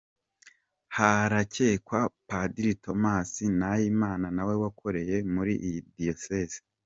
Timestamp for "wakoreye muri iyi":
4.63-5.79